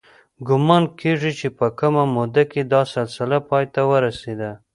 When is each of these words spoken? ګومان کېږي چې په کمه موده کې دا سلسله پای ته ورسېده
ګومان 0.47 0.83
کېږي 0.99 1.31
چې 1.39 1.47
په 1.57 1.65
کمه 1.79 2.03
موده 2.15 2.43
کې 2.51 2.61
دا 2.73 2.81
سلسله 2.93 3.37
پای 3.49 3.65
ته 3.73 3.81
ورسېده 3.89 4.51